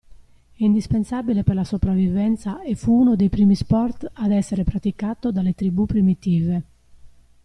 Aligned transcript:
È 0.53 0.63
indispensabile 0.63 1.43
per 1.43 1.53
la 1.53 1.63
sopravvivenza 1.63 2.63
e 2.63 2.73
fu 2.73 2.91
uno 3.01 3.15
dei 3.15 3.29
primi 3.29 3.53
sport 3.53 4.09
ad 4.11 4.31
essere 4.31 4.63
praticato 4.63 5.31
dalle 5.31 5.53
tribù 5.53 5.85
primitive. 5.85 6.63